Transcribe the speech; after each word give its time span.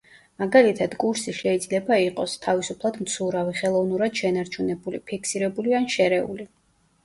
მაგალითად 0.43 0.95
კურსი 1.03 1.33
შეიძლება 1.39 1.99
იყოს: 2.05 2.33
თავისუფლად 2.47 2.99
მცურავი, 3.05 3.55
ხელოვნურად 3.61 4.25
შენარჩუნებული, 4.25 5.05
ფიქსირებული 5.13 5.81
ან 5.85 5.91
შერეული. 5.99 6.53